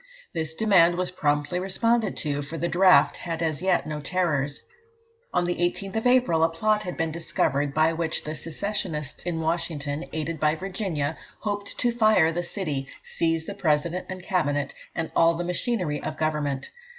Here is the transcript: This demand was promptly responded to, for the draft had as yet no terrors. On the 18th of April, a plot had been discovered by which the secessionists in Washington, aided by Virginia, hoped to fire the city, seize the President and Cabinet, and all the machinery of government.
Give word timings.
This 0.33 0.55
demand 0.55 0.95
was 0.95 1.11
promptly 1.11 1.59
responded 1.59 2.17
to, 2.17 2.41
for 2.41 2.57
the 2.57 2.67
draft 2.67 3.17
had 3.17 3.43
as 3.43 3.61
yet 3.61 3.85
no 3.85 3.99
terrors. 3.99 4.59
On 5.31 5.43
the 5.45 5.57
18th 5.57 5.95
of 5.97 6.07
April, 6.07 6.43
a 6.43 6.49
plot 6.49 6.81
had 6.81 6.97
been 6.97 7.11
discovered 7.11 7.71
by 7.75 7.93
which 7.93 8.23
the 8.23 8.33
secessionists 8.33 9.27
in 9.27 9.41
Washington, 9.41 10.05
aided 10.11 10.39
by 10.39 10.55
Virginia, 10.55 11.19
hoped 11.41 11.77
to 11.77 11.91
fire 11.91 12.31
the 12.31 12.41
city, 12.41 12.87
seize 13.03 13.45
the 13.45 13.53
President 13.53 14.07
and 14.09 14.23
Cabinet, 14.23 14.73
and 14.95 15.11
all 15.15 15.35
the 15.35 15.43
machinery 15.43 16.01
of 16.01 16.17
government. 16.17 16.71